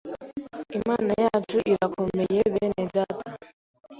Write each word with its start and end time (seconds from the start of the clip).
”Imana 0.79 1.11
yacu 1.25 1.57
irakomeye 1.71 2.39
bene 2.53 2.83
Data! 2.95 3.31